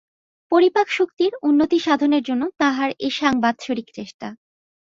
[0.51, 4.27] পরিপাকশক্তির উন্নতিসাধনের জন্য তাঁহার এই সাংবৎসরিক চেষ্টা।